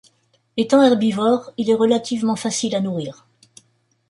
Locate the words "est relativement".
1.69-2.35